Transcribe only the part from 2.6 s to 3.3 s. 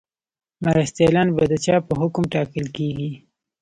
کیږي؟